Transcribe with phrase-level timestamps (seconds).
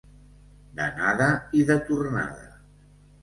[0.77, 1.27] D'anada
[1.59, 2.47] i de tornada.